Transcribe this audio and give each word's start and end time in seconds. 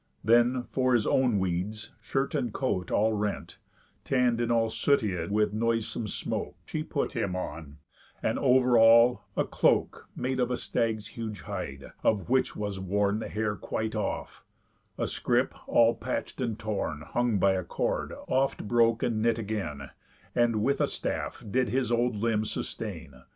Then, 0.23 0.63
for 0.71 0.95
his 0.95 1.05
own 1.05 1.37
weeds, 1.37 1.91
shirt 2.01 2.33
and 2.33 2.51
coat, 2.51 2.89
all 2.89 3.13
rent, 3.13 3.59
Tann'd, 4.03 4.41
and 4.41 4.51
all 4.51 4.69
sootiéd 4.71 5.29
with 5.29 5.53
noisome 5.53 6.07
smoke, 6.07 6.55
She 6.65 6.81
put 6.81 7.11
him 7.11 7.35
on; 7.35 7.77
and, 8.23 8.39
over 8.39 8.79
all, 8.79 9.21
a 9.37 9.45
cloke 9.45 10.09
Made 10.15 10.39
of 10.39 10.49
a 10.49 10.57
stag's 10.57 11.09
huge 11.09 11.41
hide, 11.41 11.91
of 12.01 12.29
which 12.31 12.55
was 12.55 12.79
worn 12.79 13.19
The 13.19 13.29
hair 13.29 13.55
quite 13.55 13.93
off; 13.93 14.43
a 14.97 15.05
scrip, 15.05 15.53
all 15.67 15.93
patch'd 15.93 16.41
and 16.41 16.57
torn, 16.57 17.01
Hung 17.01 17.37
by 17.37 17.51
a 17.53 17.63
cord, 17.63 18.11
oft 18.27 18.67
broke 18.67 19.03
and 19.03 19.21
knit 19.21 19.37
again; 19.37 19.91
And 20.33 20.63
with 20.63 20.81
a 20.81 20.87
staff 20.87 21.43
did 21.47 21.69
his 21.69 21.91
old 21.91 22.15
limbs 22.15 22.49
sustain. 22.49 23.21